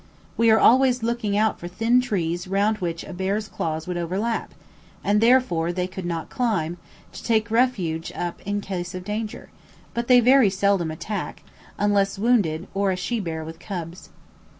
[0.35, 4.55] We are always looking out for thin trees round which a bear's claws would overlap,
[5.03, 6.77] and therefore they could not climb,
[7.11, 9.51] to take refuge up in case of danger;
[9.93, 11.43] but they very seldom attack,
[11.77, 14.09] unless wounded or a she bear with cubs.